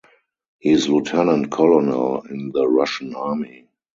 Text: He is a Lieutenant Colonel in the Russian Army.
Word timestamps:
He 0.57 0.71
is 0.71 0.87
a 0.87 0.95
Lieutenant 0.95 1.51
Colonel 1.51 2.23
in 2.23 2.49
the 2.51 2.67
Russian 2.67 3.13
Army. 3.13 3.69